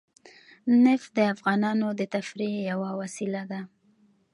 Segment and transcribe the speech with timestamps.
[0.85, 3.61] نفت د افغانانو د تفریح یوه وسیله ده.